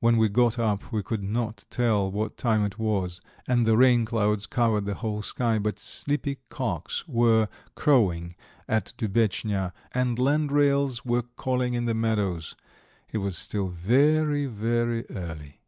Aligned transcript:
When 0.00 0.16
we 0.16 0.30
got 0.30 0.58
up 0.58 0.90
we 0.92 1.02
could 1.02 1.22
not 1.22 1.66
tell 1.68 2.10
what 2.10 2.38
time 2.38 2.64
it 2.64 2.78
was, 2.78 3.20
as 3.46 3.64
the 3.66 3.76
rainclouds 3.76 4.46
covered 4.48 4.86
the 4.86 4.94
whole 4.94 5.20
sky; 5.20 5.58
but 5.58 5.78
sleepy 5.78 6.38
cocks 6.48 7.06
were 7.06 7.48
crowing 7.74 8.34
at 8.66 8.94
Dubetchnya, 8.96 9.74
and 9.92 10.18
landrails 10.18 11.04
were 11.04 11.20
calling 11.36 11.74
in 11.74 11.84
the 11.84 11.92
meadows; 11.92 12.56
it 13.12 13.18
was 13.18 13.36
still 13.36 13.68
very, 13.68 14.46
very 14.46 15.04
early. 15.10 15.60